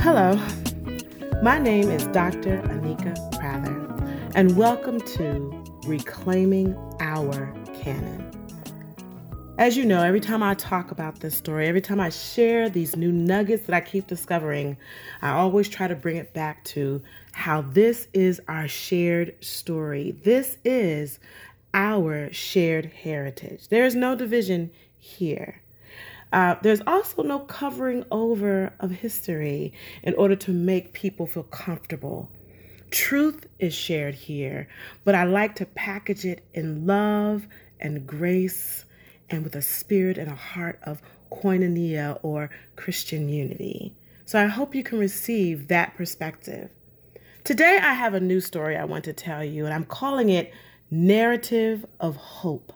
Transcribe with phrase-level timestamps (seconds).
[0.00, 0.34] Hello,
[1.42, 2.62] my name is Dr.
[2.62, 3.76] Anika Prather,
[4.34, 7.52] and welcome to Reclaiming Our
[7.82, 8.28] Canon.
[9.58, 12.96] As you know, every time I talk about this story, every time I share these
[12.96, 14.76] new nuggets that I keep discovering,
[15.20, 17.02] I always try to bring it back to
[17.32, 20.12] how this is our shared story.
[20.22, 21.18] This is
[21.74, 23.68] our shared heritage.
[23.68, 25.60] There is no division here.
[26.32, 32.30] Uh, there's also no covering over of history in order to make people feel comfortable.
[32.90, 34.68] Truth is shared here,
[35.04, 37.46] but I like to package it in love
[37.80, 38.84] and grace
[39.30, 43.94] and with a spirit and a heart of koinonia or Christian unity.
[44.24, 46.70] So I hope you can receive that perspective.
[47.44, 50.52] Today, I have a new story I want to tell you, and I'm calling it
[50.90, 52.72] Narrative of Hope.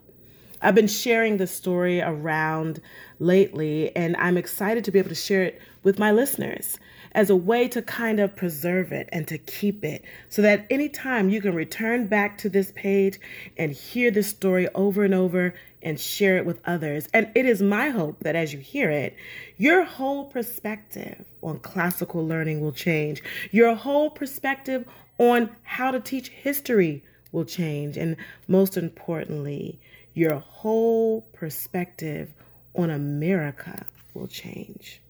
[0.62, 2.80] I've been sharing the story around
[3.18, 6.78] lately, and I'm excited to be able to share it with my listeners
[7.14, 11.28] as a way to kind of preserve it and to keep it so that anytime
[11.28, 13.18] you can return back to this page
[13.58, 17.08] and hear this story over and over and share it with others.
[17.12, 19.16] And it is my hope that as you hear it,
[19.56, 23.22] your whole perspective on classical learning will change.
[23.50, 24.86] Your whole perspective
[25.18, 27.96] on how to teach history will change.
[27.96, 29.80] And most importantly,
[30.14, 32.34] your whole perspective
[32.74, 35.00] on America will change.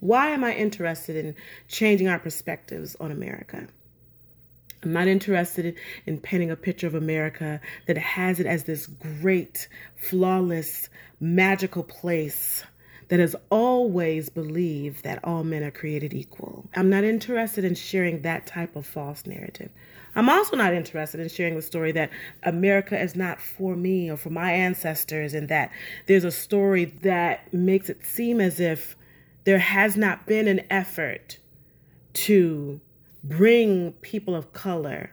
[0.00, 1.34] Why am I interested in
[1.68, 3.66] changing our perspectives on America?
[4.82, 9.66] I'm not interested in painting a picture of America that has it as this great,
[9.96, 12.64] flawless, magical place
[13.08, 16.68] that has always believed that all men are created equal.
[16.74, 19.70] I'm not interested in sharing that type of false narrative.
[20.16, 22.10] I'm also not interested in sharing the story that
[22.44, 25.70] America is not for me or for my ancestors, and that
[26.06, 28.96] there's a story that makes it seem as if
[29.44, 31.38] there has not been an effort
[32.14, 32.80] to
[33.24, 35.10] bring people of color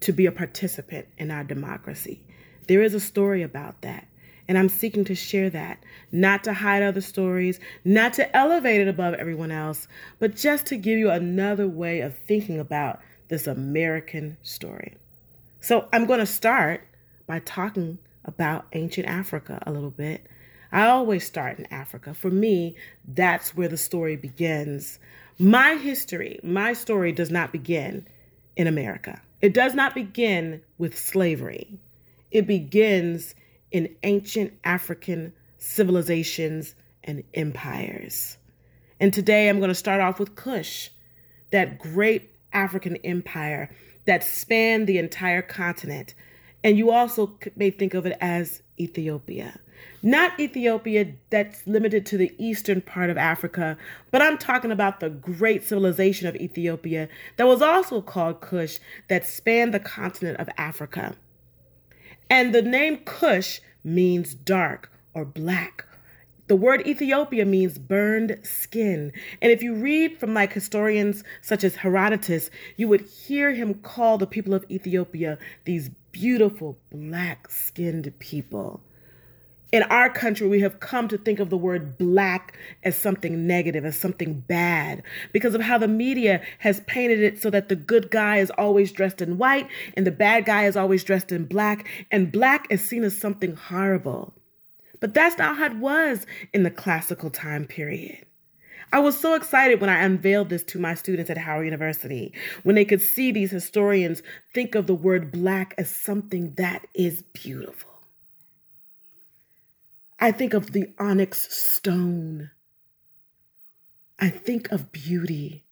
[0.00, 2.22] to be a participant in our democracy.
[2.68, 4.06] There is a story about that.
[4.48, 8.88] And I'm seeking to share that, not to hide other stories, not to elevate it
[8.88, 14.36] above everyone else, but just to give you another way of thinking about this American
[14.42, 14.96] story.
[15.60, 16.86] So I'm going to start
[17.26, 20.26] by talking about ancient Africa a little bit.
[20.70, 22.14] I always start in Africa.
[22.14, 22.76] For me,
[23.06, 24.98] that's where the story begins.
[25.38, 28.06] My history, my story does not begin
[28.56, 29.20] in America.
[29.40, 31.78] It does not begin with slavery.
[32.30, 33.34] It begins
[33.70, 38.38] in ancient African civilizations and empires.
[39.00, 40.90] And today I'm going to start off with Kush,
[41.50, 43.74] that great African empire
[44.06, 46.14] that spanned the entire continent.
[46.64, 49.60] And you also may think of it as Ethiopia.
[50.02, 53.76] Not Ethiopia that's limited to the eastern part of Africa,
[54.10, 58.78] but I'm talking about the great civilization of Ethiopia that was also called Kush
[59.08, 61.14] that spanned the continent of Africa.
[62.28, 65.86] And the name Cush means dark or black
[66.48, 69.12] the word Ethiopia means burned skin.
[69.42, 74.16] And if you read from like historians such as Herodotus, you would hear him call
[74.16, 78.80] the people of Ethiopia these beautiful black skinned people.
[79.72, 83.84] In our country, we have come to think of the word black as something negative,
[83.84, 88.10] as something bad, because of how the media has painted it so that the good
[88.10, 91.88] guy is always dressed in white and the bad guy is always dressed in black,
[92.12, 94.34] and black is seen as something horrible.
[95.00, 98.24] But that's not how it was in the classical time period.
[98.92, 102.76] I was so excited when I unveiled this to my students at Howard University, when
[102.76, 104.22] they could see these historians
[104.54, 107.95] think of the word black as something that is beautiful.
[110.18, 112.50] I think of the onyx stone.
[114.18, 115.64] I think of beauty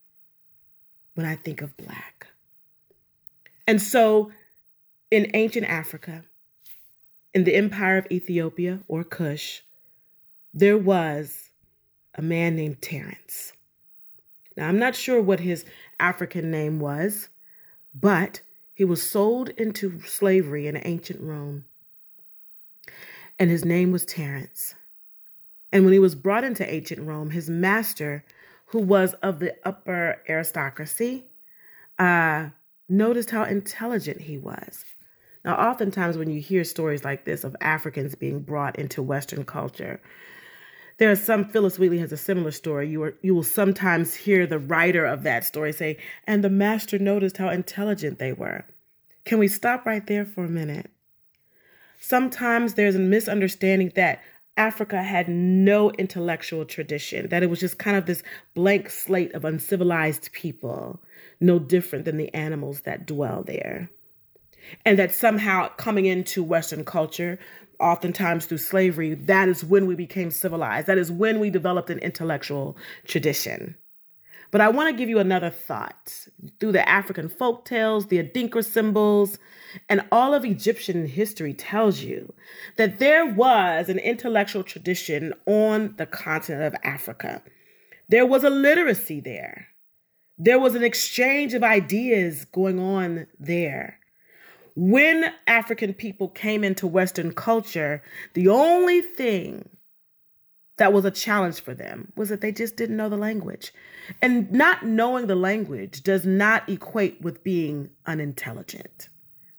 [1.14, 2.26] when I think of black.
[3.66, 4.32] And so
[5.10, 6.24] in ancient Africa,
[7.32, 9.62] in the empire of Ethiopia or Kush,
[10.52, 11.50] there was
[12.14, 13.52] a man named Terence.
[14.56, 15.64] Now, I'm not sure what his
[15.98, 17.28] African name was,
[17.94, 18.42] but
[18.74, 21.64] he was sold into slavery in ancient Rome.
[23.38, 24.74] And his name was Terence.
[25.72, 28.24] And when he was brought into ancient Rome, his master,
[28.66, 31.24] who was of the upper aristocracy,
[31.98, 32.50] uh,
[32.88, 34.84] noticed how intelligent he was.
[35.44, 40.00] Now, oftentimes when you hear stories like this of Africans being brought into Western culture,
[40.98, 42.88] there are some Phillis Wheatley has a similar story.
[42.88, 46.98] You are, you will sometimes hear the writer of that story say, "And the master
[47.00, 48.64] noticed how intelligent they were."
[49.24, 50.90] Can we stop right there for a minute?
[52.06, 54.20] Sometimes there's a misunderstanding that
[54.58, 58.22] Africa had no intellectual tradition, that it was just kind of this
[58.52, 61.00] blank slate of uncivilized people,
[61.40, 63.88] no different than the animals that dwell there.
[64.84, 67.38] And that somehow coming into Western culture,
[67.80, 70.86] oftentimes through slavery, that is when we became civilized.
[70.86, 72.76] That is when we developed an intellectual
[73.06, 73.76] tradition.
[74.54, 76.28] But I want to give you another thought.
[76.60, 79.36] Through the African folk tales, the Adinkra symbols,
[79.88, 82.32] and all of Egyptian history tells you
[82.76, 87.42] that there was an intellectual tradition on the continent of Africa.
[88.08, 89.66] There was a literacy there.
[90.38, 93.98] There was an exchange of ideas going on there.
[94.76, 98.04] When African people came into Western culture,
[98.34, 99.68] the only thing
[100.76, 103.72] that was a challenge for them was that they just didn't know the language.
[104.20, 109.08] And not knowing the language does not equate with being unintelligent.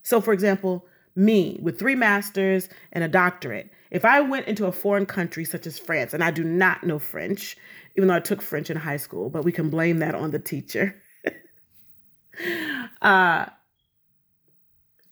[0.03, 0.85] So, for example,
[1.15, 5.65] me with three masters and a doctorate, if I went into a foreign country such
[5.65, 7.55] as France, and I do not know French,
[7.95, 10.39] even though I took French in high school, but we can blame that on the
[10.39, 11.01] teacher.
[13.01, 13.45] uh,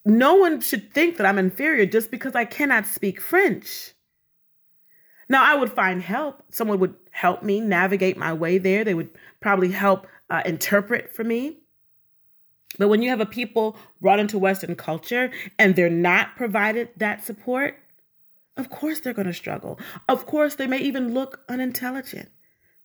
[0.05, 3.94] no one should think that I'm inferior just because I cannot speak French.
[5.29, 6.43] Now, I would find help.
[6.49, 8.83] Someone would help me navigate my way there.
[8.83, 9.09] They would
[9.39, 11.57] probably help uh, interpret for me.
[12.77, 17.23] But when you have a people brought into Western culture and they're not provided that
[17.23, 17.77] support,
[18.57, 19.79] of course they're going to struggle.
[20.09, 22.29] Of course, they may even look unintelligent.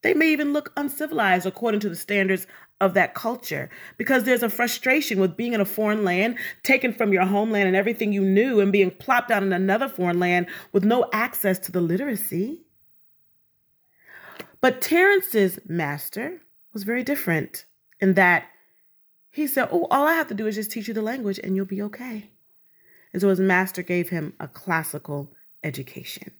[0.02, 2.46] They may even look uncivilized according to the standards
[2.80, 7.12] of that culture because there's a frustration with being in a foreign land, taken from
[7.12, 10.84] your homeland and everything you knew, and being plopped down in another foreign land with
[10.84, 12.62] no access to the literacy.
[14.60, 16.40] But Terence's master
[16.72, 17.64] was very different
[18.00, 18.44] in that
[19.30, 21.56] he said, Oh, all I have to do is just teach you the language and
[21.56, 22.30] you'll be okay.
[23.12, 26.32] And so his master gave him a classical education.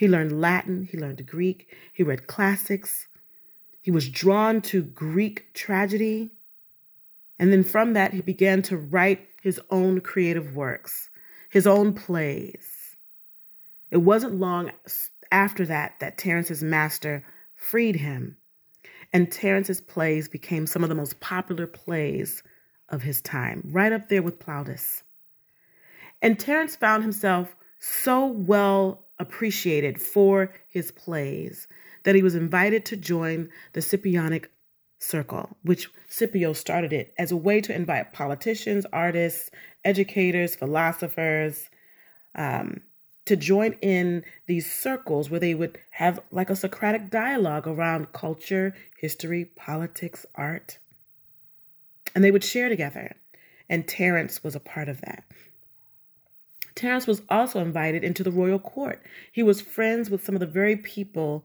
[0.00, 3.06] He learned Latin, he learned Greek, he read classics,
[3.82, 6.30] he was drawn to Greek tragedy.
[7.38, 11.10] And then from that, he began to write his own creative works,
[11.50, 12.96] his own plays.
[13.90, 14.70] It wasn't long
[15.30, 17.22] after that that Terence's master
[17.54, 18.38] freed him,
[19.12, 22.42] and Terence's plays became some of the most popular plays
[22.88, 25.02] of his time, right up there with Plautus.
[26.22, 31.68] And Terence found himself so well appreciated for his plays
[32.04, 34.46] that he was invited to join the Scipionic
[34.98, 39.50] Circle, which Scipio started it as a way to invite politicians, artists,
[39.84, 41.70] educators, philosophers
[42.34, 42.80] um,
[43.26, 48.74] to join in these circles where they would have like a Socratic dialogue around culture,
[48.98, 50.78] history, politics, art.
[52.14, 53.16] And they would share together.
[53.68, 55.24] And Terence was a part of that.
[56.80, 59.02] Terence was also invited into the royal court.
[59.30, 61.44] He was friends with some of the very people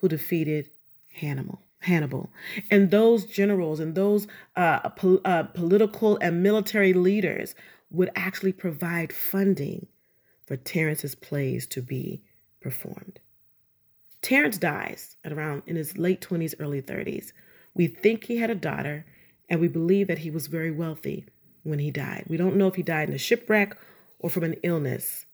[0.00, 0.70] who defeated
[1.12, 1.60] Hannibal.
[1.80, 2.30] Hannibal
[2.70, 7.56] and those generals and those uh, po- uh, political and military leaders
[7.90, 9.88] would actually provide funding
[10.46, 12.22] for Terence's plays to be
[12.60, 13.18] performed.
[14.22, 17.32] Terence dies at around in his late 20s, early 30s.
[17.74, 19.04] We think he had a daughter,
[19.48, 21.26] and we believe that he was very wealthy
[21.64, 22.24] when he died.
[22.28, 23.76] We don't know if he died in a shipwreck
[24.18, 25.26] or from an illness.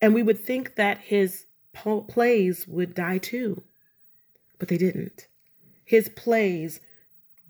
[0.00, 3.62] And we would think that his plays would die too,
[4.58, 5.26] but they didn't.
[5.84, 6.80] His plays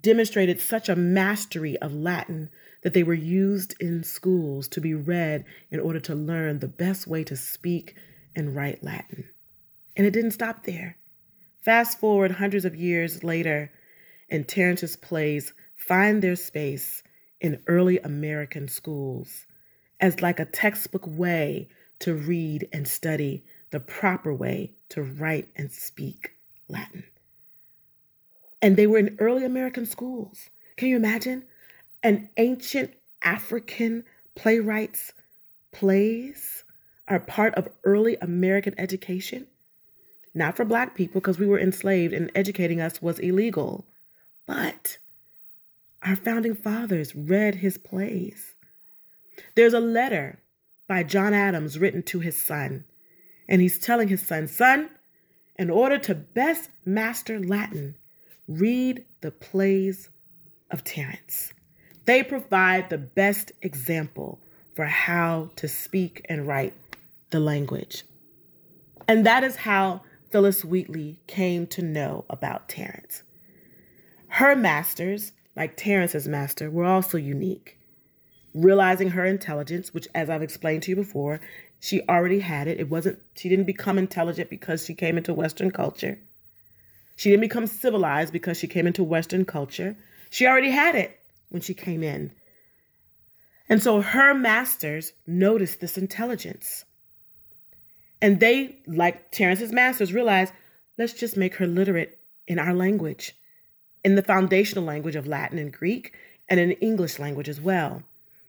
[0.00, 2.50] demonstrated such a mastery of Latin
[2.82, 7.06] that they were used in schools to be read in order to learn the best
[7.06, 7.96] way to speak
[8.36, 9.28] and write Latin.
[9.96, 10.98] And it didn't stop there.
[11.62, 13.72] Fast forward hundreds of years later,
[14.28, 17.02] and Terence's plays find their space
[17.40, 19.46] in early American schools
[20.04, 21.66] as like a textbook way
[21.98, 26.32] to read and study the proper way to write and speak
[26.68, 27.04] Latin.
[28.60, 30.50] And they were in early American schools.
[30.76, 31.46] Can you imagine?
[32.02, 32.92] An ancient
[33.22, 35.14] African playwright's
[35.72, 36.64] plays
[37.08, 39.46] are part of early American education.
[40.34, 43.86] Not for Black people, because we were enslaved and educating us was illegal.
[44.44, 44.98] But
[46.02, 48.53] our founding fathers read his plays.
[49.54, 50.38] There's a letter
[50.86, 52.84] by John Adams written to his son,
[53.48, 54.90] and he's telling his son, Son,
[55.56, 57.94] in order to best master Latin,
[58.48, 60.10] read the plays
[60.70, 61.52] of Terence.
[62.04, 64.40] They provide the best example
[64.74, 66.74] for how to speak and write
[67.30, 68.04] the language.
[69.06, 73.22] And that is how Phillis Wheatley came to know about Terence.
[74.28, 77.78] Her masters, like Terence's master, were also unique
[78.54, 81.40] realizing her intelligence, which, as I've explained to you before,
[81.84, 82.80] She already had it.
[82.80, 86.18] It wasn't, she didn't become intelligent because she came into Western culture.
[87.14, 89.94] She didn't become civilized because she came into Western culture.
[90.30, 91.20] She already had it
[91.50, 92.32] when she came in.
[93.68, 96.86] And so her masters noticed this intelligence.
[98.22, 100.54] And they, like Terence's masters, realized
[100.96, 102.18] let's just make her literate
[102.48, 103.36] in our language,
[104.02, 106.14] in the foundational language of Latin and Greek,
[106.48, 108.04] and in English language as well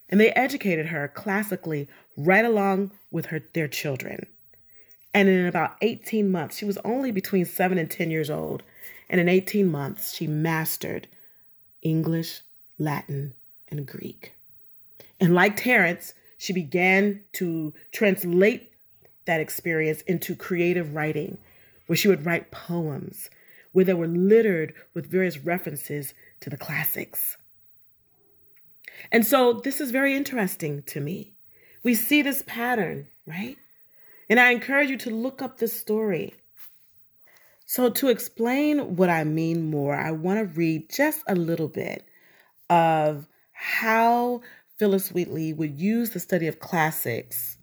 [0.09, 4.27] and they educated her classically right along with her their children.
[5.13, 8.63] And in about 18 months, she was only between 7 and 10 years old,
[9.09, 11.07] and in 18 months she mastered
[11.81, 12.41] English,
[12.77, 13.33] Latin,
[13.69, 14.33] and Greek.
[15.19, 18.71] And like Terence, she began to translate
[19.25, 21.38] that experience into creative writing,
[21.88, 23.29] where she would write poems
[23.75, 27.35] where they were littered with various references to the classics.
[29.11, 31.35] And so this is very interesting to me.
[31.83, 33.57] We see this pattern, right?
[34.29, 36.33] And I encourage you to look up this story.
[37.67, 42.05] So, to explain what I mean more, I want to read just a little bit
[42.69, 44.41] of how
[44.77, 47.57] Phillis Wheatley would use the study of classics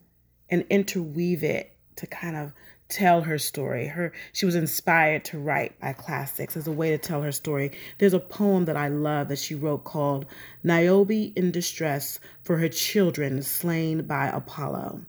[0.48, 2.52] and interweave it to kind of
[2.92, 3.86] tell her story.
[3.86, 7.72] Her she was inspired to write by classics as a way to tell her story.
[7.98, 10.26] There's a poem that I love that she wrote called
[10.62, 15.00] Niobe in Distress for Her Children Slain by Apollo.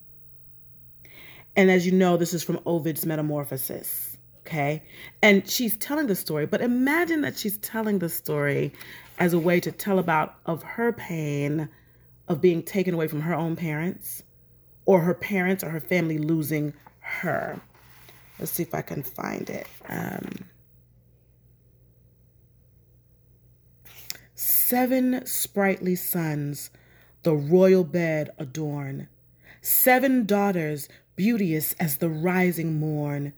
[1.56, 4.18] And as you know, this is from Ovid's Metamorphoses.
[4.46, 4.84] Okay.
[5.22, 8.74] And she's telling the story, but imagine that she's telling the story
[9.20, 11.70] as a way to tell about of her pain
[12.28, 14.24] of being taken away from her own parents
[14.86, 17.62] or her parents or her family losing her.
[18.40, 19.68] Let's see if I can find it.
[19.88, 20.46] Um,
[24.36, 26.70] seven sprightly sons
[27.24, 29.08] the royal bed adorn,
[29.62, 33.34] seven daughters beauteous as the rising morn.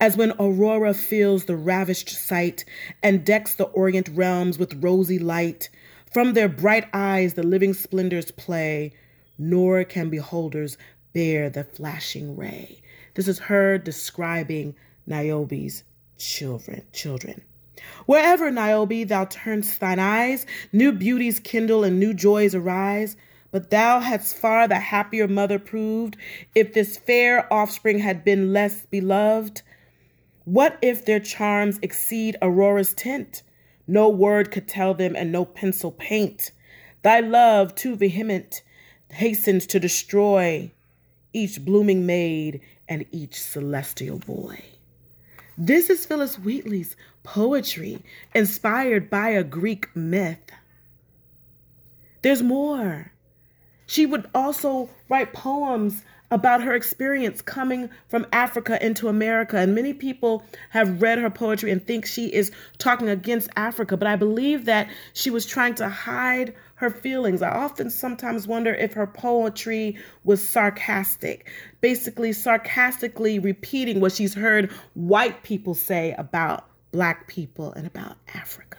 [0.00, 2.64] As when Aurora fills the ravished sight
[3.02, 5.68] and decks the orient realms with rosy light,
[6.12, 8.92] from their bright eyes the living splendors play,
[9.36, 10.78] nor can beholders
[11.12, 12.80] bear the flashing ray.
[13.14, 14.74] This is her describing
[15.06, 15.84] Niobe's
[16.18, 16.82] children.
[16.92, 17.42] Children.
[18.06, 23.16] Wherever, Niobe, thou turn'st thine eyes, new beauties kindle and new joys arise.
[23.50, 26.16] But thou hadst far the happier mother proved
[26.56, 29.62] if this fair offspring had been less beloved.
[30.44, 33.42] What if their charms exceed Aurora's tint?
[33.86, 36.50] No word could tell them, and no pencil paint.
[37.02, 38.62] Thy love, too vehement,
[39.10, 40.72] hastens to destroy
[41.32, 44.62] each blooming maid and each celestial boy.
[45.56, 48.02] This is Phillis Wheatley's poetry
[48.34, 50.50] inspired by a Greek myth.
[52.22, 53.12] There's more.
[53.86, 59.58] She would also write poems about her experience coming from Africa into America.
[59.58, 63.96] And many people have read her poetry and think she is talking against Africa.
[63.96, 67.42] But I believe that she was trying to hide her feelings.
[67.42, 71.50] I often sometimes wonder if her poetry was sarcastic,
[71.80, 78.78] basically, sarcastically repeating what she's heard white people say about Black people and about Africa,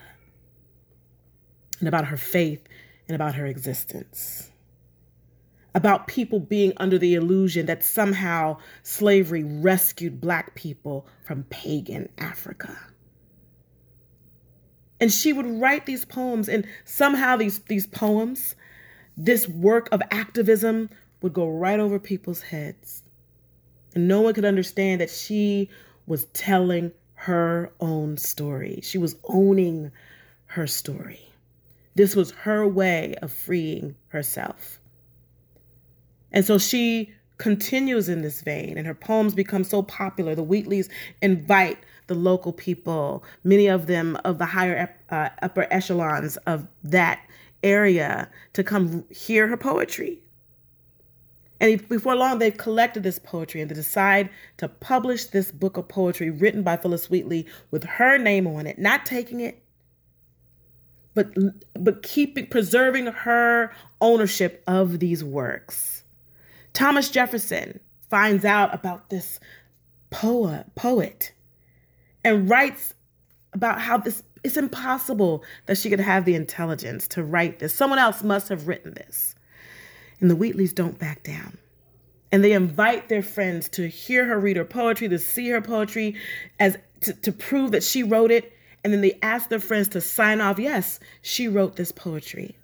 [1.80, 2.62] and about her faith
[3.08, 4.50] and about her existence
[5.74, 12.74] about people being under the illusion that somehow slavery rescued Black people from pagan Africa.
[15.00, 18.54] And she would write these poems, and somehow these, these poems,
[19.16, 20.88] this work of activism,
[21.20, 23.02] would go right over people's heads.
[23.94, 25.70] And no one could understand that she
[26.06, 28.80] was telling her own story.
[28.82, 29.90] She was owning
[30.46, 31.20] her story.
[31.94, 34.78] This was her way of freeing herself.
[36.30, 40.34] And so she continues in this vein, and her poems become so popular.
[40.34, 40.90] The Wheatleys
[41.22, 47.20] invite the local people, many of them of the higher uh, upper echelons of that
[47.62, 50.20] area, to come hear her poetry.
[51.60, 55.88] And before long, they've collected this poetry and they decide to publish this book of
[55.88, 59.62] poetry written by Phillis Wheatley with her name on it, not taking it,
[61.14, 61.32] but
[61.72, 63.72] but keeping preserving her
[64.02, 66.04] ownership of these works.
[66.74, 69.40] Thomas Jefferson finds out about this
[70.10, 71.32] poet, poet
[72.26, 72.92] and writes
[73.52, 77.74] about how this it's impossible that she could have the intelligence to write this.
[77.74, 79.34] Someone else must have written this.
[80.20, 81.58] And the Wheatleys don't back down.
[82.30, 86.16] And they invite their friends to hear her read her poetry, to see her poetry
[86.60, 88.52] as to, to prove that she wrote it.
[88.84, 92.56] And then they ask their friends to sign off, yes, she wrote this poetry.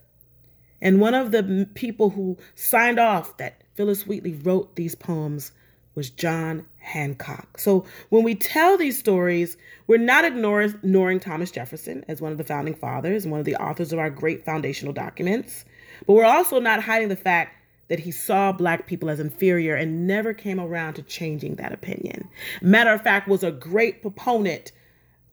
[0.80, 5.52] And one of the people who signed off that Phillis Wheatley wrote these poems
[5.94, 7.58] was John Hancock.
[7.58, 9.56] So when we tell these stories,
[9.86, 13.92] we're not ignoring Thomas Jefferson as one of the founding fathers one of the authors
[13.92, 15.64] of our great foundational documents,
[16.06, 17.56] but we're also not hiding the fact
[17.88, 22.28] that he saw black people as inferior and never came around to changing that opinion.
[22.62, 24.72] Matter of fact, was a great proponent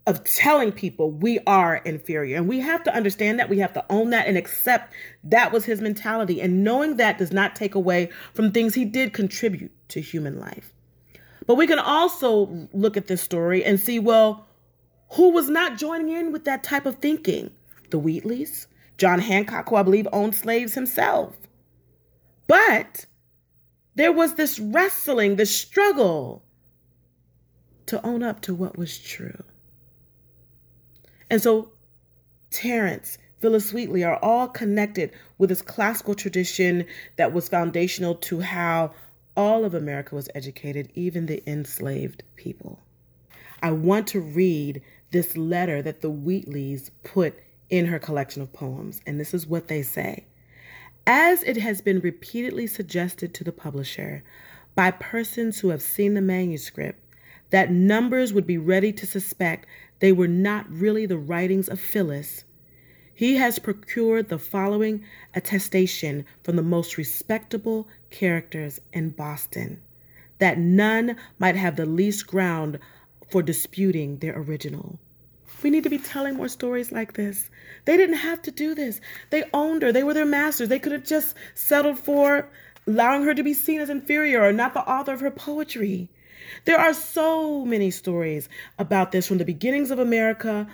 [0.09, 2.35] of telling people we are inferior.
[2.35, 3.47] And we have to understand that.
[3.47, 4.91] We have to own that and accept
[5.23, 6.41] that was his mentality.
[6.41, 10.73] And knowing that does not take away from things he did contribute to human life.
[11.45, 14.47] But we can also look at this story and see well,
[15.11, 17.51] who was not joining in with that type of thinking?
[17.91, 18.65] The Wheatleys,
[18.97, 21.35] John Hancock, who I believe owned slaves himself.
[22.47, 23.05] But
[23.93, 26.43] there was this wrestling, this struggle
[27.85, 29.43] to own up to what was true.
[31.29, 31.71] And so
[32.51, 38.91] Terence, Phillis Wheatley are all connected with this classical tradition that was foundational to how
[39.37, 42.79] all of America was educated, even the enslaved people.
[43.61, 44.81] I want to read
[45.11, 49.67] this letter that the Wheatleys put in her collection of poems, and this is what
[49.67, 50.25] they say.
[51.07, 54.23] As it has been repeatedly suggested to the publisher
[54.75, 57.03] by persons who have seen the manuscript,
[57.49, 59.65] that numbers would be ready to suspect
[59.99, 62.43] they were not really the writings of Phillis,
[63.13, 65.03] he has procured the following
[65.35, 69.81] attestation from the most respectable characters in Boston
[70.37, 72.79] that none might have the least ground
[73.29, 74.97] for disputing their original.
[75.61, 77.49] We need to be telling more stories like this.
[77.83, 79.01] They didn't have to do this.
[79.29, 79.91] They owned her.
[79.91, 80.69] They were their masters.
[80.69, 82.49] They could have just settled for
[82.87, 86.09] allowing her to be seen as inferior or not the author of her poetry.
[86.65, 90.67] There are so many stories about this from the beginnings of America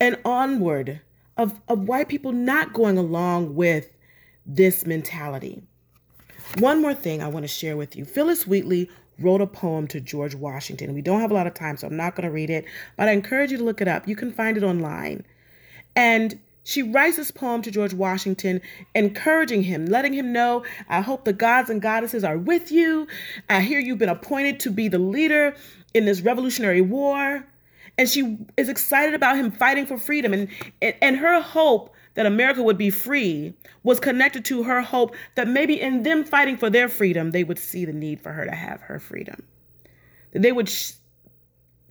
[0.00, 1.00] and onward
[1.36, 3.90] of, of white people not going along with
[4.46, 5.62] this mentality.
[6.58, 8.04] One more thing I want to share with you.
[8.04, 10.94] Phillis Wheatley wrote a poem to George Washington.
[10.94, 12.64] We don't have a lot of time, so I'm not going to read it,
[12.96, 14.06] but I encourage you to look it up.
[14.06, 15.24] You can find it online.
[15.96, 18.60] And she writes this poem to George Washington,
[18.94, 23.06] encouraging him, letting him know, I hope the gods and goddesses are with you.
[23.48, 25.54] I hear you've been appointed to be the leader
[25.92, 27.46] in this Revolutionary War.
[27.96, 30.32] And she is excited about him fighting for freedom.
[30.32, 30.48] And,
[30.80, 35.80] and her hope that America would be free was connected to her hope that maybe
[35.80, 38.80] in them fighting for their freedom, they would see the need for her to have
[38.80, 39.44] her freedom.
[40.32, 40.92] That they would sh-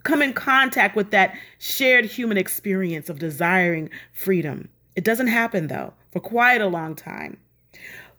[0.03, 4.69] come in contact with that shared human experience of desiring freedom.
[4.95, 7.37] It doesn't happen, though, for quite a long time.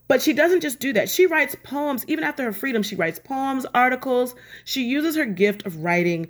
[0.08, 1.08] But she doesn't just do that.
[1.08, 4.34] She writes poems, even after her freedom, she writes poems, articles.
[4.64, 6.28] She uses her gift of writing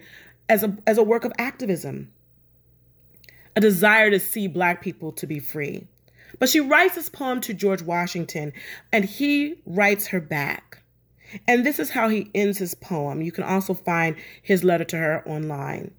[0.49, 2.13] as a, as a work of activism,
[3.57, 5.87] a desire to see Black people to be free.
[6.39, 8.53] But she writes this poem to George Washington,
[8.93, 10.83] and he writes her back.
[11.47, 13.23] And this is how he ends his poem.
[13.23, 15.93] You can also find his letter to her online.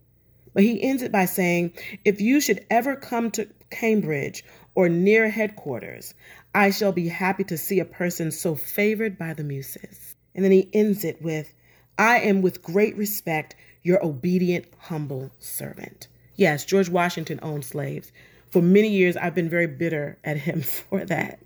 [0.54, 1.74] But he ends it by saying,
[2.06, 4.44] If you should ever come to Cambridge
[4.74, 6.14] or near headquarters,
[6.54, 10.16] I shall be happy to see a person so favored by the muses.
[10.34, 11.54] And then he ends it with,
[11.98, 16.08] I am with great respect your obedient, humble servant.
[16.36, 18.12] Yes, George Washington owned slaves.
[18.50, 21.40] For many years, I've been very bitter at him for that.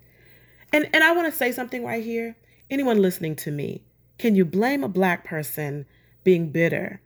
[0.71, 2.35] And, and I want to say something right here
[2.69, 3.83] anyone listening to me,
[4.17, 5.85] can you blame a black person
[6.23, 7.01] being bitter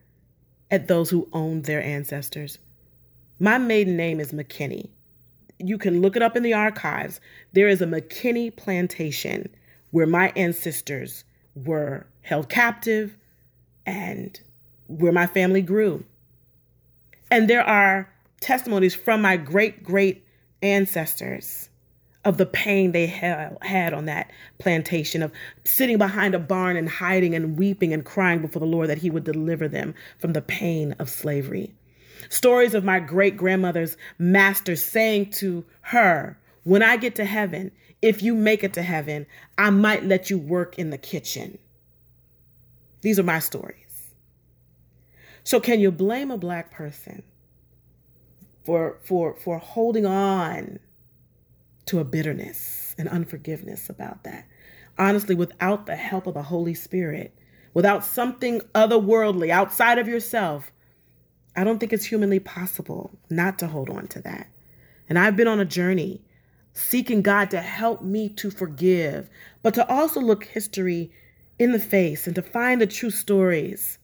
[0.71, 2.57] at those who owned their ancestors?
[3.39, 4.89] My maiden name is McKinney.
[5.59, 7.19] You can look it up in the archives.
[7.53, 9.49] There is a McKinney plantation
[9.91, 11.23] where my ancestors
[11.55, 13.15] were held captive
[13.85, 14.39] and
[14.87, 16.03] where my family grew.
[17.29, 20.25] And there are testimonies from my great great
[20.61, 21.69] ancestors
[22.25, 25.31] of the pain they had on that plantation, of
[25.65, 29.09] sitting behind a barn and hiding and weeping and crying before the Lord that He
[29.09, 31.73] would deliver them from the pain of slavery.
[32.29, 38.23] Stories of my great grandmother's master saying to her, When I get to heaven, if
[38.23, 39.25] you make it to heaven,
[39.57, 41.57] I might let you work in the kitchen.
[43.01, 44.13] These are my stories.
[45.43, 47.23] So, can you blame a black person
[48.65, 50.79] for, for, for holding on
[51.85, 54.45] to a bitterness and unforgiveness about that.
[54.97, 57.33] Honestly, without the help of the Holy Spirit,
[57.73, 60.71] without something otherworldly outside of yourself,
[61.55, 64.47] I don't think it's humanly possible not to hold on to that.
[65.09, 66.21] And I've been on a journey
[66.73, 69.29] seeking God to help me to forgive,
[69.61, 71.11] but to also look history
[71.59, 73.99] in the face and to find the true stories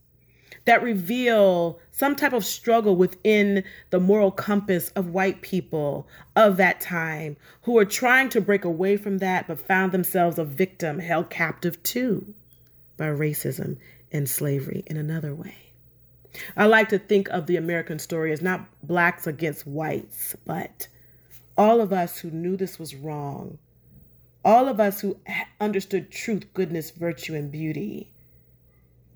[0.70, 6.80] that reveal some type of struggle within the moral compass of white people of that
[6.80, 11.28] time who were trying to break away from that but found themselves a victim held
[11.32, 12.36] captive too
[12.98, 13.78] by racism
[14.12, 15.56] and slavery in another way.
[16.56, 20.88] I like to think of the American story as not blacks against whites, but
[21.58, 23.58] all of us who knew this was wrong,
[24.46, 25.18] all of us who
[25.60, 28.12] understood truth, goodness, virtue, and beauty,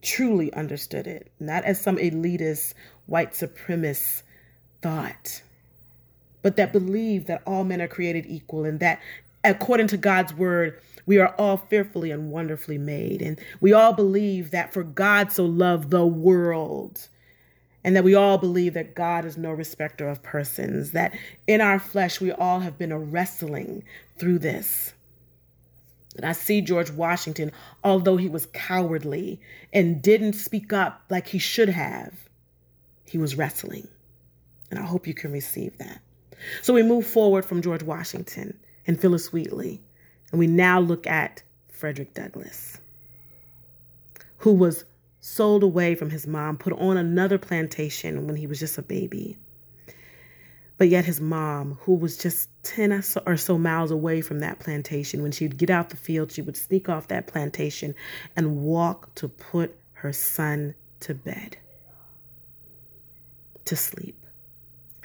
[0.04, 2.74] truly understood it, not as some elitist
[3.08, 4.24] white supremacist
[4.82, 5.42] thought,
[6.42, 9.00] but that believed that all men are created equal and that
[9.44, 13.22] according to God's word, we are all fearfully and wonderfully made.
[13.22, 17.10] And we all believe that for God so loved the world.
[17.86, 21.14] And that we all believe that God is no respecter of persons, that
[21.48, 23.84] in our flesh we all have been a wrestling
[24.18, 24.94] through this.
[26.16, 27.52] And I see George Washington,
[27.84, 29.40] although he was cowardly
[29.72, 32.30] and didn't speak up like he should have,
[33.04, 33.88] he was wrestling.
[34.70, 36.02] And I hope you can receive that.
[36.62, 39.82] So we move forward from George Washington and Phillis Wheatley
[40.34, 42.80] and we now look at Frederick Douglass,
[44.38, 44.84] who was
[45.20, 49.38] sold away from his mom, put on another plantation when he was just a baby.
[50.84, 55.22] But yet, his mom, who was just 10 or so miles away from that plantation,
[55.22, 57.96] when she'd get out the field, she would sneak off that plantation
[58.36, 61.56] and walk to put her son to bed,
[63.64, 64.26] to sleep.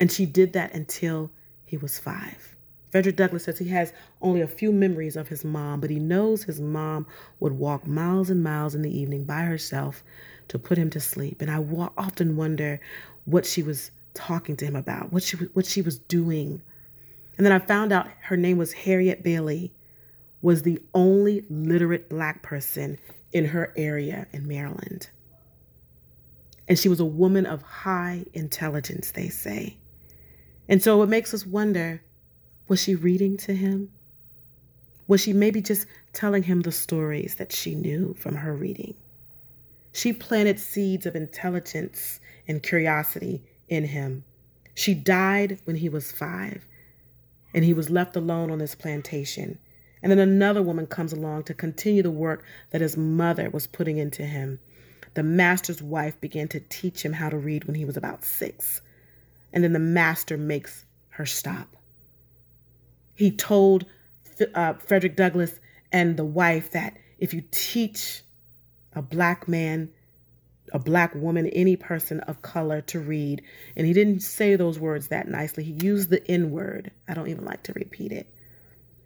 [0.01, 1.31] And she did that until
[1.65, 2.57] he was five.
[2.91, 6.43] Frederick Douglass says he has only a few memories of his mom, but he knows
[6.43, 7.07] his mom
[7.39, 10.03] would walk miles and miles in the evening by herself
[10.49, 11.41] to put him to sleep.
[11.41, 11.59] And I
[11.97, 12.81] often wonder
[13.27, 16.63] what she was talking to him about, what she what she was doing.
[17.37, 19.73] And then I found out her name was Harriet Bailey,
[20.43, 22.99] was the only literate black person
[23.33, 25.11] in her area in Maryland.
[26.67, 29.77] And she was a woman of high intelligence, they say.
[30.69, 32.03] And so it makes us wonder
[32.69, 33.91] was she reading to him?
[35.07, 38.95] Was she maybe just telling him the stories that she knew from her reading?
[39.93, 44.25] She planted seeds of intelligence and curiosity in him.
[44.75, 46.67] She died when he was five,
[47.53, 49.59] and he was left alone on this plantation.
[50.03, 53.99] And then another woman comes along to continue the work that his mother was putting
[53.99, 54.61] into him.
[55.15, 58.81] The master's wife began to teach him how to read when he was about six.
[59.53, 61.77] And then the master makes her stop.
[63.15, 63.87] He told
[64.55, 65.59] uh, Frederick Douglass
[65.91, 68.23] and the wife that if you teach
[68.93, 69.91] a black man,
[70.73, 73.43] a black woman, any person of color to read,
[73.77, 76.91] and he didn't say those words that nicely, he used the N word.
[77.09, 78.27] I don't even like to repeat it.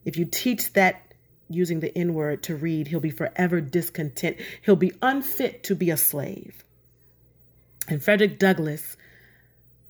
[0.05, 1.14] If you teach that
[1.48, 4.38] using the N word to read, he'll be forever discontent.
[4.62, 6.64] He'll be unfit to be a slave.
[7.88, 8.96] And Frederick Douglass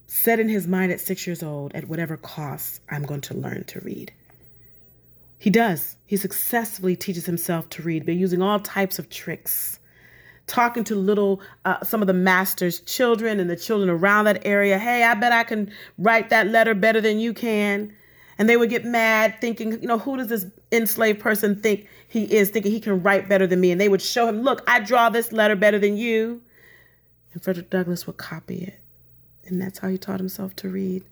[0.06, 3.64] said in his mind at six years old, at whatever cost, I'm going to learn
[3.64, 4.12] to read.
[5.38, 5.96] He does.
[6.06, 9.78] He successfully teaches himself to read by using all types of tricks.
[10.52, 14.78] Talking to little, uh, some of the master's children and the children around that area.
[14.78, 17.90] Hey, I bet I can write that letter better than you can.
[18.36, 22.24] And they would get mad, thinking, you know, who does this enslaved person think he
[22.24, 23.70] is, thinking he can write better than me?
[23.70, 26.42] And they would show him, look, I draw this letter better than you.
[27.32, 28.78] And Frederick Douglass would copy it.
[29.46, 31.02] And that's how he taught himself to read.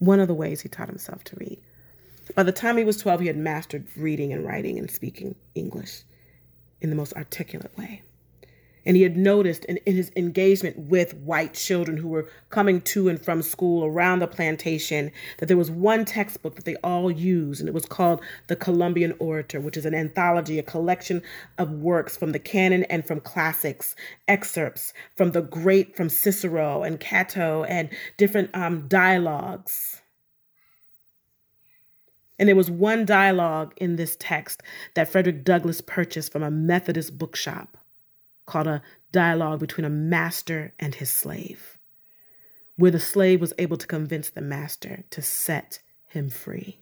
[0.00, 1.60] One of the ways he taught himself to read.
[2.34, 6.02] By the time he was 12, he had mastered reading and writing and speaking English
[6.80, 8.02] in the most articulate way.
[8.84, 13.08] And he had noticed in, in, his engagement with white children who were coming to
[13.08, 17.60] and from school around the plantation that there was one textbook that they all used,
[17.60, 21.22] and it was called The Columbian Orator, which is an anthology, a collection
[21.58, 23.94] of works from the canon and from classics,
[24.26, 30.00] excerpts from the great, from Cicero and Cato, and different um, dialogues.
[32.40, 34.62] And there was one dialogue in this text
[34.94, 37.76] that Frederick Douglass purchased from a Methodist bookshop
[38.50, 38.82] called a
[39.12, 41.78] dialogue between a master and his slave,
[42.76, 46.80] where the slave was able to convince the master to set him free.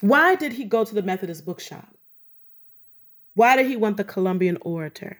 [0.00, 1.94] Why did he go to the Methodist bookshop?
[3.34, 5.18] Why did he want the Columbian orator?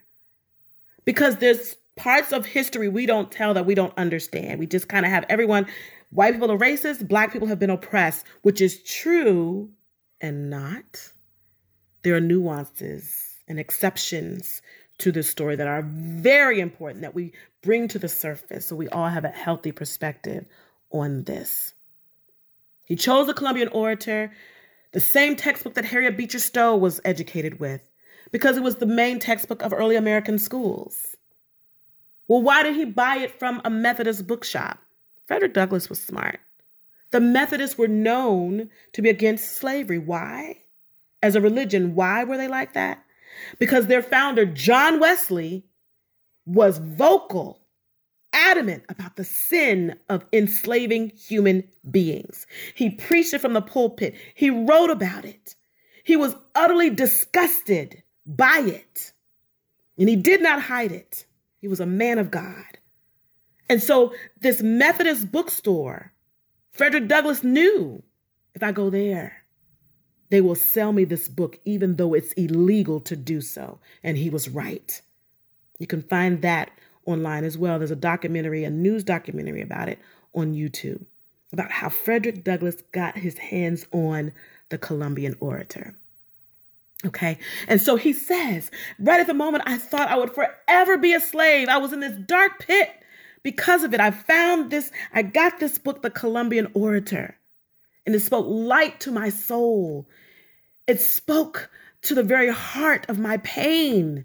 [1.05, 4.59] Because there's parts of history we don't tell that we don't understand.
[4.59, 5.66] We just kind of have everyone,
[6.11, 9.71] white people are racist, black people have been oppressed, which is true
[10.23, 11.12] and not.
[12.03, 14.62] There are nuances and exceptions
[14.98, 17.32] to this story that are very important that we
[17.62, 20.46] bring to the surface so we all have a healthy perspective
[20.92, 21.74] on this.
[22.84, 24.32] He chose the Columbian Orator,
[24.92, 27.82] the same textbook that Harriet Beecher Stowe was educated with,
[28.30, 31.16] because it was the main textbook of early American schools.
[32.28, 34.78] Well, why did he buy it from a Methodist bookshop?
[35.26, 36.38] Frederick Douglass was smart.
[37.10, 39.98] The Methodists were known to be against slavery.
[39.98, 40.62] Why?
[41.20, 43.04] As a religion, why were they like that?
[43.59, 45.64] Because their founder, John Wesley,
[46.47, 47.61] was vocal,
[48.33, 52.47] adamant about the sin of enslaving human beings.
[52.75, 55.57] He preached it from the pulpit, he wrote about it.
[56.03, 59.12] He was utterly disgusted by it,
[59.99, 61.27] and he did not hide it.
[61.61, 62.79] He was a man of God.
[63.69, 66.12] And so, this Methodist bookstore,
[66.73, 68.03] Frederick Douglass knew
[68.55, 69.39] if I go there,
[70.31, 73.79] they will sell me this book, even though it's illegal to do so.
[74.03, 75.01] And he was right.
[75.79, 76.71] You can find that
[77.07, 77.79] online as well.
[77.79, 79.99] There's a documentary, a news documentary about it
[80.35, 81.05] on YouTube,
[81.53, 84.33] about how Frederick Douglass got his hands on
[84.69, 85.97] the Columbian Orator.
[87.05, 87.38] Okay.
[87.66, 91.21] And so he says, right at the moment, I thought I would forever be a
[91.21, 91.69] slave.
[91.69, 92.90] I was in this dark pit
[93.43, 94.01] because of it.
[94.01, 97.37] I found this, I got this book, The Columbian Orator,
[98.11, 100.09] and it spoke light to my soul.
[100.88, 101.70] It spoke
[102.03, 104.25] to the very heart of my pain.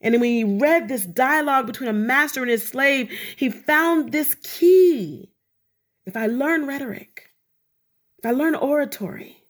[0.00, 4.34] And when he read this dialogue between a master and his slave, he found this
[4.42, 5.30] key.
[6.06, 7.30] If I learn rhetoric,
[8.18, 9.44] if I learn oratory,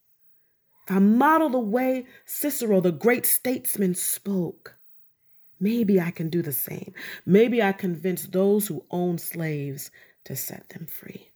[0.86, 4.74] if I model the way Cicero, the great statesman, spoke,
[5.58, 6.92] maybe I can do the same.
[7.24, 9.90] Maybe I convince those who own slaves
[10.24, 11.29] to set them free.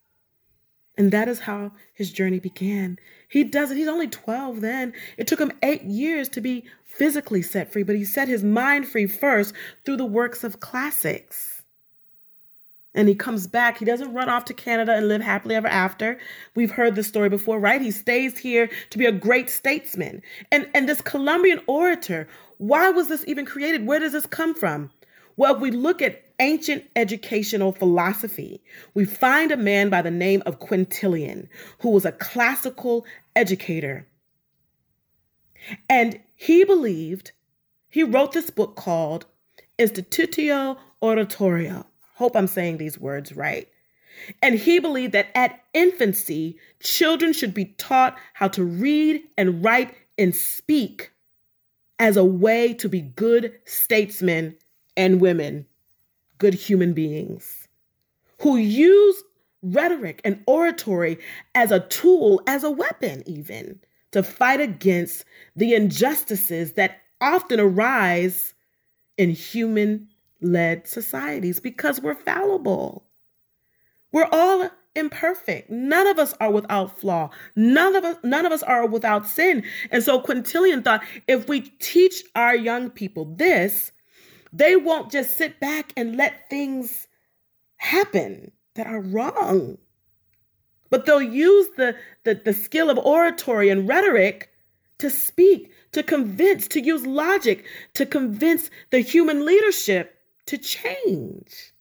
[0.97, 2.99] And that is how his journey began.
[3.29, 3.77] He does it.
[3.77, 4.93] He's only 12 then.
[5.17, 8.87] It took him eight years to be physically set free, but he set his mind
[8.87, 9.55] free first
[9.85, 11.55] through the works of classics
[12.95, 13.79] and he comes back.
[13.79, 16.19] He doesn't run off to Canada and live happily ever after.
[16.55, 17.81] We've heard this story before, right?
[17.81, 20.23] He stays here to be a great statesman.
[20.53, 22.29] And and this Columbian orator,
[22.59, 23.87] why was this even created?
[23.87, 24.91] Where does this come from?
[25.37, 28.63] Well, if we look at ancient educational philosophy,
[28.95, 31.49] we find a man by the name of Quintilian,
[31.81, 34.07] who was a classical educator.
[35.89, 37.33] And he believed,
[37.89, 39.27] he wrote this book called
[39.79, 43.69] Institutio Oratoria Hope I'm saying these words right.
[44.41, 49.95] And he believed that at infancy, children should be taught how to read and write
[50.17, 51.11] and speak
[51.99, 54.57] as a way to be good statesmen
[54.97, 55.67] and women,
[56.45, 57.69] good human beings
[58.43, 59.25] who use
[59.63, 61.17] rhetoric and oratory
[61.55, 63.81] as a tool, as a weapon, even
[64.11, 65.25] to fight against
[65.57, 68.53] the injustices that often arise
[69.17, 70.07] in human
[70.43, 73.07] led societies because we're fallible.
[74.13, 75.71] We're all imperfect.
[75.71, 77.31] None of us are without flaw.
[77.57, 79.65] None of us none of us are without sin.
[79.91, 83.93] And so Quintilian thought if we teach our young people this,
[84.55, 87.09] they won't just sit back and let things
[87.77, 89.79] happen that are wrong.
[90.91, 94.51] But they'll use the, the, the skill of oratory and rhetoric
[94.99, 97.65] to speak, to convince, to use logic,
[97.95, 101.73] to convince the human leadership to change.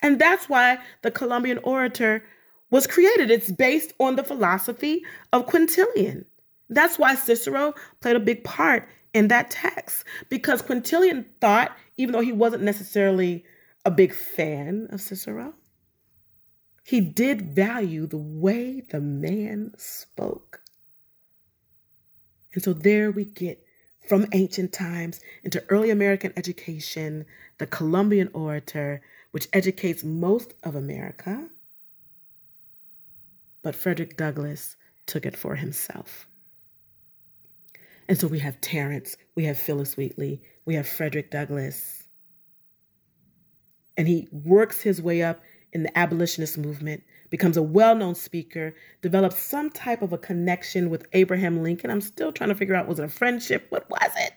[0.00, 2.24] And that's why the Columbian orator
[2.70, 3.30] was created.
[3.30, 6.24] It's based on the philosophy of Quintilian.
[6.70, 12.20] That's why Cicero played a big part in that text, because Quintilian thought, even though
[12.20, 13.44] he wasn't necessarily
[13.84, 15.54] a big fan of Cicero,
[16.84, 20.60] he did value the way the man spoke.
[22.54, 23.64] And so there we get
[24.08, 27.24] from ancient times into early American education,
[27.58, 31.48] the Columbian orator, which educates most of America.
[33.62, 36.26] But Frederick Douglass took it for himself.
[38.12, 42.08] And so we have Terence, we have Phillis Wheatley, we have Frederick Douglass.
[43.96, 45.40] And he works his way up
[45.72, 50.90] in the abolitionist movement, becomes a well known speaker, develops some type of a connection
[50.90, 51.90] with Abraham Lincoln.
[51.90, 53.64] I'm still trying to figure out was it a friendship?
[53.70, 54.34] What was it?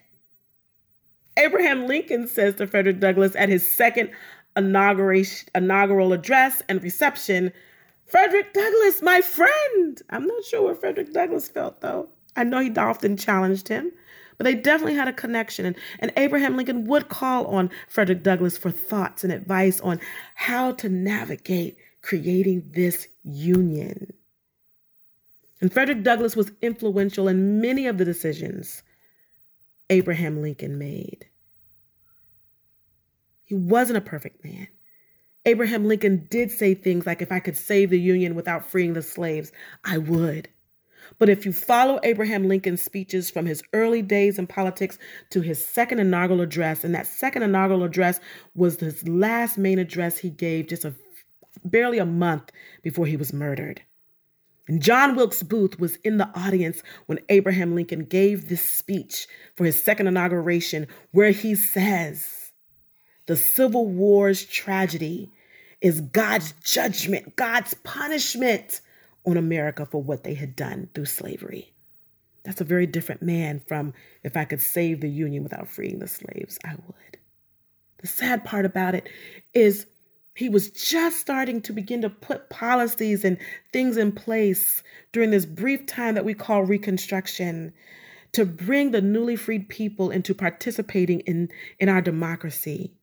[1.36, 4.10] Abraham Lincoln says to Frederick Douglass at his second
[4.56, 7.52] inauguration, inaugural address and reception,
[8.06, 10.02] Frederick Douglass, my friend.
[10.12, 12.08] I'm not sure what Frederick Douglass felt though.
[12.36, 13.92] I know he often challenged him,
[14.38, 15.66] but they definitely had a connection.
[15.66, 20.00] And, and Abraham Lincoln would call on Frederick Douglass for thoughts and advice on
[20.36, 24.14] how to navigate creating this union.
[25.62, 28.84] And Frederick Douglass was influential in many of the decisions
[29.90, 31.28] Abraham Lincoln made.
[33.46, 34.68] He wasn't a perfect man.
[35.46, 39.04] Abraham Lincoln did say things like, if I could save the Union without freeing the
[39.04, 39.52] slaves,
[39.84, 40.50] I would.
[41.18, 44.98] But if you follow Abraham Lincoln's speeches from his early days in politics
[45.30, 48.20] to his second inaugural address, and that second inaugural address
[48.54, 50.94] was his last main address he gave just a,
[51.64, 52.52] barely a month
[52.82, 53.82] before he was murdered.
[54.68, 59.64] And John Wilkes Booth was in the audience when Abraham Lincoln gave this speech for
[59.64, 62.52] his second inauguration, where he says,
[63.28, 65.32] The Civil War's tragedy
[65.82, 68.82] is God's judgment, God's punishment
[69.26, 71.74] on America for what they had done through slavery.
[72.44, 76.08] That's a very different man from if I could save the Union without freeing the
[76.08, 77.18] slaves, I would.
[78.00, 79.10] The sad part about it
[79.54, 79.88] is
[80.36, 83.38] he was just starting to begin to put policies and
[83.74, 87.74] things in place during this brief time that we call Reconstruction
[88.34, 92.94] to bring the newly freed people into participating in, in our democracy.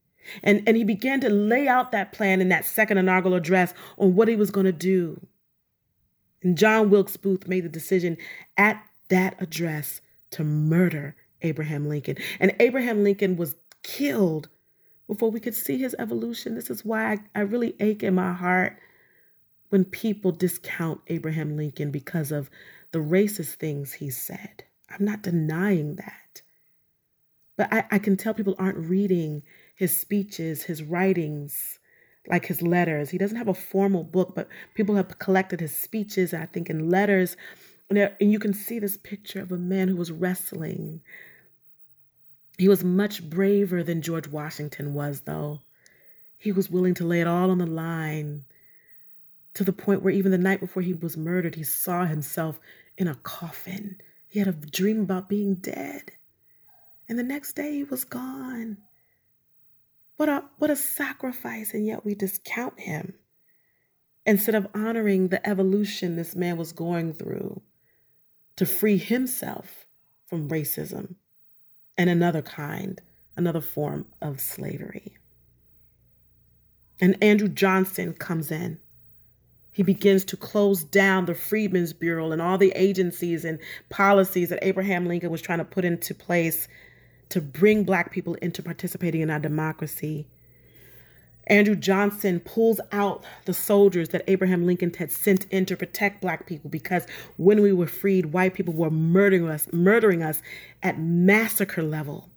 [0.43, 4.15] And, and he began to lay out that plan in that second inaugural address on
[4.15, 5.27] what he was going to do.
[6.43, 8.17] And John Wilkes Booth made the decision
[8.57, 10.01] at that address
[10.31, 12.17] to murder Abraham Lincoln.
[12.41, 14.49] And Abraham Lincoln was killed
[15.07, 16.55] before we could see his evolution.
[16.55, 18.79] This is why I, I really ache in my heart
[19.69, 22.51] when people discount Abraham Lincoln because of
[22.93, 24.65] the racist things he said.
[24.91, 26.43] I'm not denying that.
[27.57, 29.43] But I, I can tell people aren't reading
[29.75, 31.79] his speeches, his writings,
[32.29, 33.11] like his letters.
[33.11, 36.91] He doesn't have a formal book, but people have collected his speeches, I think, in
[36.91, 37.37] letters.
[37.91, 41.01] And, you can see this picture of a man who was wrestling.
[42.59, 45.61] He was much braver than George Washington was, though.
[46.39, 48.45] He was willing to lay it all on the line
[49.55, 52.59] to the point where even the night before he was murdered, he saw himself
[52.97, 54.01] in a coffin.
[54.29, 56.13] He had a dream about being dead.
[57.09, 58.79] And the next day he was gone.
[60.23, 63.15] What a what a sacrifice, and yet we discount him.
[64.25, 67.61] Instead of honoring the evolution this man was going through
[68.55, 69.85] to free himself
[70.29, 71.17] from racism
[71.99, 73.01] and another kind,
[73.37, 75.17] another form of slavery.
[77.01, 78.79] And Andrew Johnson comes in.
[79.73, 83.59] He begins to close down the Freedmen's Bureau and all the agencies and
[83.91, 86.69] policies that Abraham Lincoln was trying to put into place
[87.33, 90.27] to bring Black people into participating in our democracy.
[91.49, 96.47] Andrew Johnson pulls out the soldiers that Abraham Lincoln had sent in to protect black
[96.47, 97.05] people because
[97.37, 100.41] when we were freed, white people were murdering us, murdering us
[100.85, 102.31] at massacre level.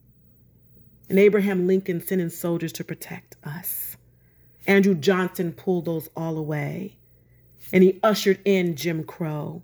[1.08, 3.96] And Abraham Lincoln sent in soldiers to protect us.
[4.66, 6.98] Andrew Johnson pulled those all away.
[7.72, 9.62] And he ushered in Jim Crow.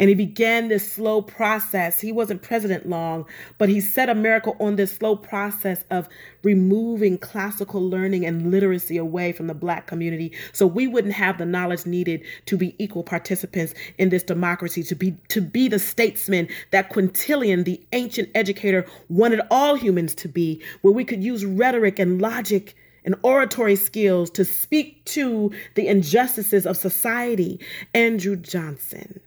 [0.00, 2.00] And he began this slow process.
[2.00, 3.26] He wasn't president long,
[3.58, 6.08] but he set America on this slow process of
[6.42, 11.44] removing classical learning and literacy away from the black community so we wouldn't have the
[11.44, 16.48] knowledge needed to be equal participants in this democracy, to be to be the statesman
[16.70, 21.98] that Quintilian, the ancient educator, wanted all humans to be, where we could use rhetoric
[21.98, 27.60] and logic and oratory skills to speak to the injustices of society.
[27.92, 29.20] Andrew Johnson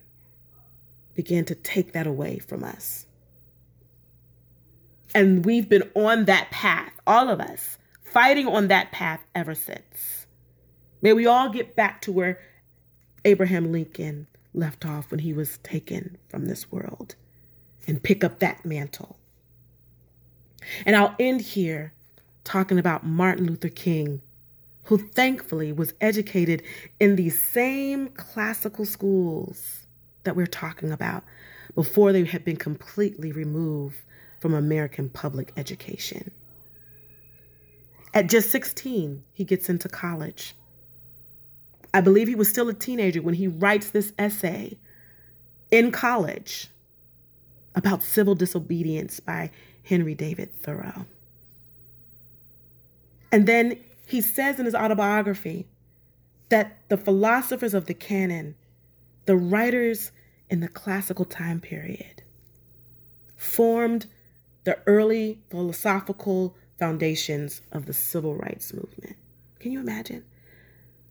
[1.15, 3.05] began to take that away from us.
[5.15, 10.25] And we've been on that path, all of us, fighting on that path ever since.
[11.01, 12.39] May we all get back to where
[13.25, 17.15] Abraham Lincoln left off when he was taken from this world
[17.87, 19.17] and pick up that mantle.
[20.85, 21.93] And I'll end here
[22.43, 24.21] talking about Martin Luther King,
[24.83, 26.63] who thankfully was educated
[26.99, 29.82] in these same classical schools
[30.23, 31.23] that we're talking about
[31.75, 33.97] before they had been completely removed
[34.39, 36.31] from American public education.
[38.13, 40.55] At just 16, he gets into college.
[41.93, 44.77] I believe he was still a teenager when he writes this essay
[45.71, 46.69] in college
[47.75, 49.49] about civil disobedience by
[49.83, 51.05] Henry David Thoreau.
[53.31, 55.65] And then he says in his autobiography
[56.49, 58.55] that the philosophers of the canon
[59.25, 60.11] the writers
[60.49, 62.23] in the classical time period
[63.35, 64.07] formed
[64.63, 69.15] the early philosophical foundations of the civil rights movement.
[69.59, 70.23] Can you imagine?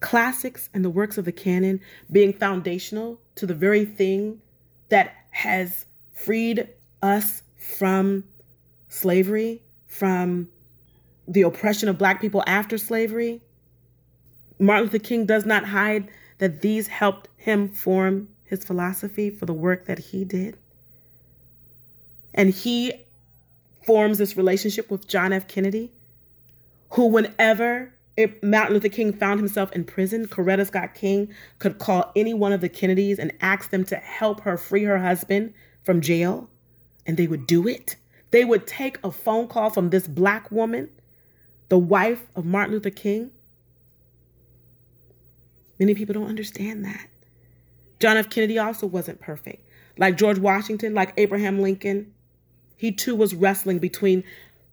[0.01, 4.40] Classics and the works of the canon being foundational to the very thing
[4.88, 6.69] that has freed
[7.02, 8.25] us from
[8.88, 10.48] slavery, from
[11.27, 13.40] the oppression of Black people after slavery.
[14.58, 16.08] Martin Luther King does not hide
[16.43, 20.59] that these helped him form his philosophy for the work that he did.
[22.35, 22.93] And he
[23.87, 25.47] forms this relationship with John F.
[25.47, 25.93] Kennedy,
[26.90, 27.95] who, whenever
[28.43, 32.61] Martin Luther King found himself in prison, Coretta Scott King could call any one of
[32.61, 36.51] the Kennedys and ask them to help her free her husband from jail,
[37.07, 37.95] and they would do it.
[38.33, 40.88] They would take a phone call from this black woman,
[41.69, 43.31] the wife of Martin Luther King.
[45.83, 47.08] Many people don't understand that.
[47.98, 48.30] John F.
[48.30, 49.68] Kennedy also wasn't perfect.
[49.98, 52.14] Like George Washington, like Abraham Lincoln,
[52.76, 54.22] he too was wrestling between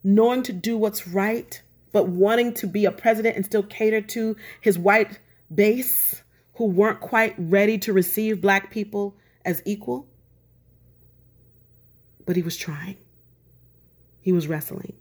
[0.03, 4.35] knowing to do what's right but wanting to be a president and still cater to
[4.61, 5.19] his white
[5.51, 6.21] base
[6.57, 10.05] who weren't quite ready to receive black people as equal.
[12.27, 12.97] But he was trying,
[14.21, 14.93] he was wrestling.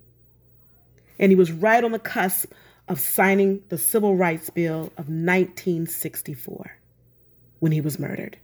[1.18, 2.50] And he was right on the cusp
[2.89, 6.78] of signing the Civil Rights Bill of 1964
[7.59, 8.39] when he was murdered.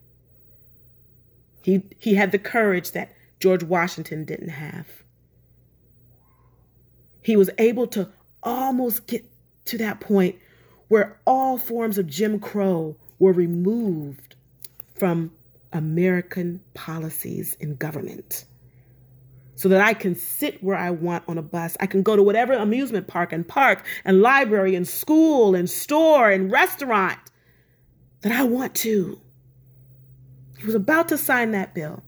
[1.62, 4.86] He, he had the courage that George Washington didn't have.
[7.22, 8.10] He was able to
[8.42, 9.24] almost get
[9.66, 10.36] to that point
[10.88, 14.34] where all forms of Jim Crow were removed
[14.94, 15.32] from
[15.72, 18.44] American policies and government.
[19.64, 21.74] So that I can sit where I want on a bus.
[21.80, 26.30] I can go to whatever amusement park and park and library and school and store
[26.30, 27.18] and restaurant
[28.20, 29.18] that I want to.
[30.58, 32.02] He was about to sign that bill.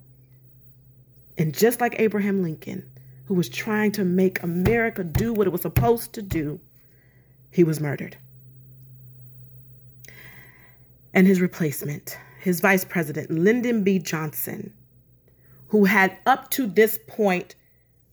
[1.38, 2.90] And just like Abraham Lincoln,
[3.24, 6.60] who was trying to make America do what it was supposed to do,
[7.50, 8.18] he was murdered.
[11.14, 13.98] And his replacement, his vice president, Lyndon B.
[13.98, 14.74] Johnson,
[15.68, 17.54] who had up to this point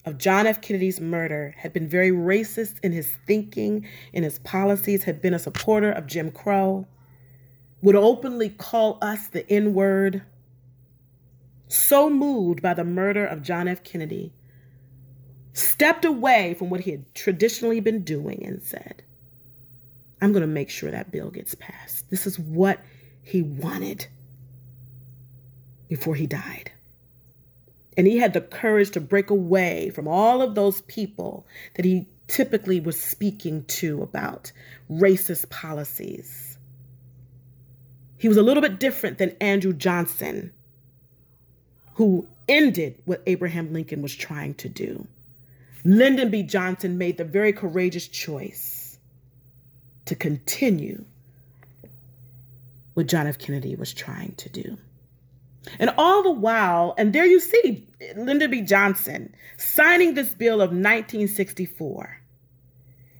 [0.04, 0.60] of John F.
[0.60, 5.38] Kennedy's murder had been very racist in his thinking, in his policies, had been a
[5.38, 6.86] supporter of Jim Crow,
[7.80, 10.22] would openly call us the N word.
[11.68, 13.82] So moved by the murder of John F.
[13.82, 14.32] Kennedy
[15.54, 19.02] stepped away from what he had traditionally been doing and said,
[20.20, 22.10] I'm going to make sure that bill gets passed.
[22.10, 22.80] This is what
[23.22, 24.06] he wanted
[25.88, 26.72] before he died.
[27.96, 32.06] And he had the courage to break away from all of those people that he
[32.26, 34.50] typically was speaking to about
[34.90, 36.58] racist policies.
[38.18, 40.52] He was a little bit different than Andrew Johnson,
[41.94, 45.06] who ended what Abraham Lincoln was trying to do.
[45.84, 46.42] Lyndon B.
[46.42, 48.98] Johnson made the very courageous choice
[50.06, 51.04] to continue
[52.94, 53.38] what John F.
[53.38, 54.78] Kennedy was trying to do.
[55.78, 57.86] And all the while, and there you see
[58.16, 58.60] Lyndon B.
[58.60, 62.20] Johnson signing this bill of 1964.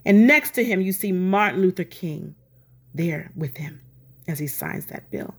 [0.04, 2.34] And next to him, you see Martin Luther King
[2.92, 3.80] there with him
[4.28, 5.34] as he signs that bill.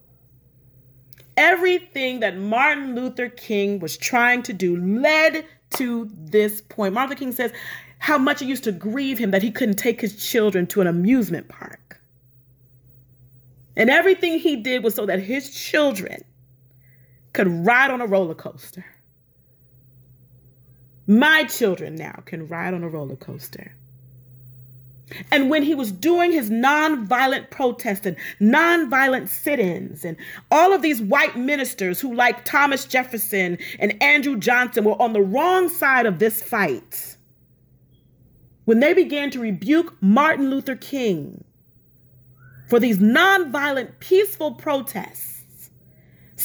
[1.38, 5.46] Everything that Martin Luther King was trying to do led
[5.78, 6.94] to this point.
[6.94, 7.52] Martin Luther King says
[8.00, 10.88] how much it used to grieve him that he couldn't take his children to an
[10.88, 12.02] amusement park.
[13.76, 16.24] And everything he did was so that his children
[17.36, 18.86] could ride on a roller coaster.
[21.06, 23.76] My children now can ride on a roller coaster.
[25.32, 30.18] And when he was doing his nonviolent protest and nonviolent sit ins, and
[30.50, 35.22] all of these white ministers who, like Thomas Jefferson and Andrew Johnson, were on the
[35.22, 37.18] wrong side of this fight,
[38.64, 41.44] when they began to rebuke Martin Luther King
[42.68, 45.35] for these nonviolent, peaceful protests,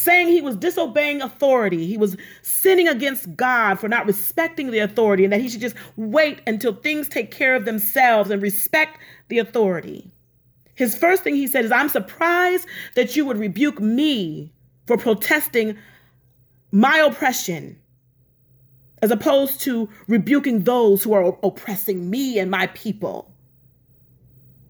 [0.00, 1.86] saying he was disobeying authority.
[1.86, 5.76] He was sinning against God for not respecting the authority and that he should just
[5.96, 8.98] wait until things take care of themselves and respect
[9.28, 10.10] the authority.
[10.74, 14.52] His first thing he said is, I'm surprised that you would rebuke me
[14.86, 15.76] for protesting
[16.72, 17.78] my oppression
[19.02, 23.32] as opposed to rebuking those who are oppressing me and my people.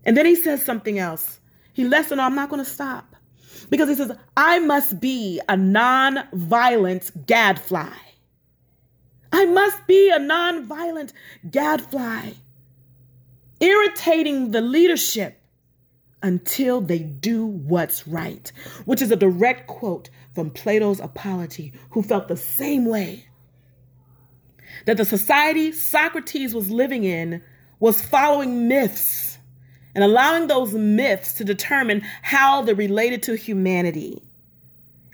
[0.05, 1.41] And then he says something else.
[1.73, 3.17] He lets know I'm not going to stop
[3.69, 7.97] because he says, I must be a non-violent gadfly.
[9.33, 11.13] I must be a non-violent
[11.51, 12.33] gadfly,
[13.61, 15.41] irritating the leadership
[16.23, 18.51] until they do what's right,
[18.85, 23.27] which is a direct quote from Plato's Apology, who felt the same way.
[24.87, 27.43] That the society Socrates was living in
[27.79, 29.30] was following myths
[29.95, 34.23] and allowing those myths to determine how they're related to humanity.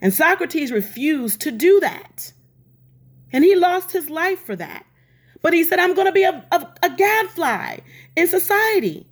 [0.03, 2.33] And Socrates refused to do that.
[3.33, 4.85] And he lost his life for that.
[5.43, 7.79] But he said, I'm going to be a, a, a gadfly
[8.17, 9.07] in society.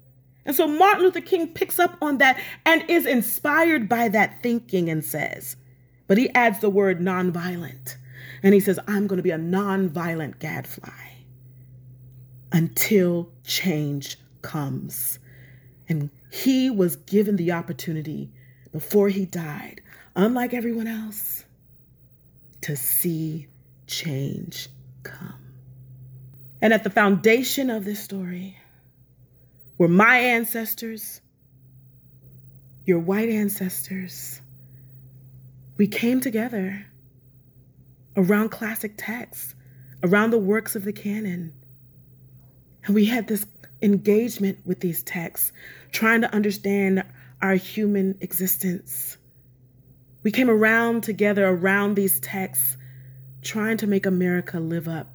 [0.45, 4.91] And so Martin Luther King picks up on that and is inspired by that thinking
[4.91, 5.57] and says,
[6.07, 7.97] but he adds the word nonviolent.
[8.43, 11.13] And he says, I'm going to be a nonviolent gadfly
[12.53, 15.19] until change comes.
[15.89, 18.31] And he was given the opportunity
[18.73, 19.81] before he died,
[20.17, 21.45] unlike everyone else,
[22.63, 23.49] to see
[23.87, 24.69] change
[25.03, 25.39] come.
[26.63, 28.57] And at the foundation of this story
[29.77, 31.21] were my ancestors,
[32.87, 34.41] your white ancestors.
[35.77, 36.87] We came together
[38.17, 39.55] around classic texts,
[40.03, 41.53] around the works of the canon.
[42.85, 43.45] And we had this
[43.85, 45.53] engagement with these texts,
[45.93, 47.05] trying to understand
[47.43, 49.19] our human existence.
[50.23, 52.79] We came around together around these texts,
[53.43, 55.15] trying to make America live up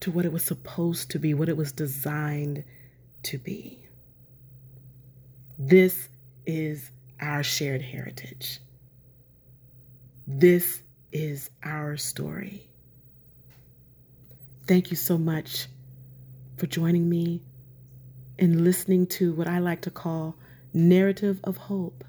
[0.00, 2.64] to what it was supposed to be, what it was designed
[3.24, 3.78] to be.
[5.58, 6.08] This
[6.46, 8.60] is our shared heritage.
[10.26, 10.82] This
[11.12, 12.66] is our story.
[14.66, 15.66] Thank you so much
[16.56, 17.42] for joining me
[18.38, 20.36] in listening to what I like to call
[20.72, 22.04] narrative of hope.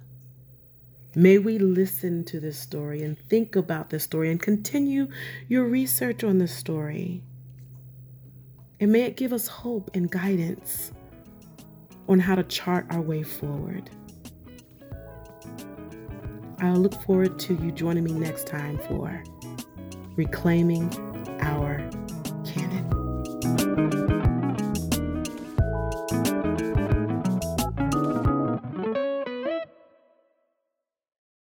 [1.16, 5.08] May we listen to this story and think about this story and continue
[5.48, 7.24] your research on this story.
[8.80, 10.92] And may it give us hope and guidance
[12.10, 13.90] on how to chart our way forward.
[16.60, 19.24] I'll look forward to you joining me next time for
[20.16, 20.94] Reclaiming
[21.42, 21.90] Our
[22.46, 24.05] Canon.